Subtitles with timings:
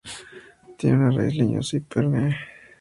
[0.77, 2.35] Tiene una raíz leñosa y perenne.